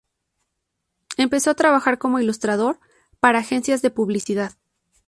[1.17, 2.79] Empezó a trabajar como ilustrador
[3.19, 4.53] para agencias de publicidad.